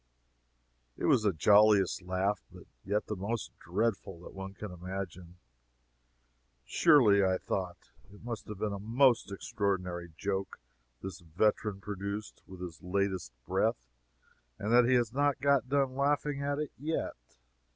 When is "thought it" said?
7.37-8.23